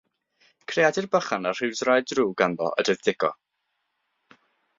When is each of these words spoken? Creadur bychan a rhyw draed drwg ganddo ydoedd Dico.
Creadur 0.71 1.07
bychan 1.15 1.45
a 1.49 1.51
rhyw 1.57 1.77
draed 1.81 2.07
drwg 2.15 2.33
ganddo 2.43 2.71
ydoedd 2.85 3.05
Dico. 3.11 3.31